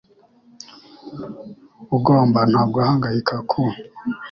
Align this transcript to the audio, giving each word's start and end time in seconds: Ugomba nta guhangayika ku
Ugomba 1.95 2.39
nta 2.49 2.61
guhangayika 2.73 3.35
ku 3.49 3.61